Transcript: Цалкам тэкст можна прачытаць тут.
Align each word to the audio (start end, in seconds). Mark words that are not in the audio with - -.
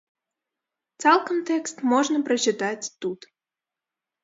Цалкам 1.05 1.37
тэкст 1.51 1.85
можна 1.93 2.23
прачытаць 2.31 2.91
тут. 3.07 3.31